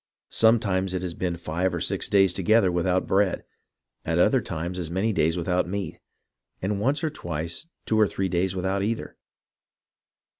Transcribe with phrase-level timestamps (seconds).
[0.31, 3.43] Sometimes it has been five or six days together without bread,
[4.03, 5.99] at other times as many days without meat,
[6.59, 9.15] and once or twice two or three days without either.